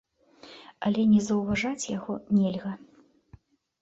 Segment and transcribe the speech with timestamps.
[0.87, 2.73] Але не заўважаць яго нельга.